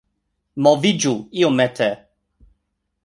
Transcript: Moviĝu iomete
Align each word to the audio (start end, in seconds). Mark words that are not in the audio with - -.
Moviĝu 0.67 1.13
iomete 1.43 1.91